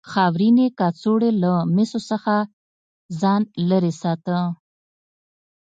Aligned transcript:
خاورینې 0.11 0.67
کڅوړې 0.79 1.31
له 1.43 1.53
مسو 1.75 1.99
څخه 2.09 2.35
ځان 3.19 3.41
لرې 3.69 3.93
ساته. 4.01 4.37